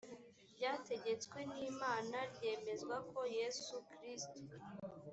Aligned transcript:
ryategetswe 0.53 1.39
n 1.51 1.53
imana 1.71 2.17
ryemezwa 2.33 2.95
ko 3.11 3.19
yesu 3.37 3.73
kristo 3.91 4.39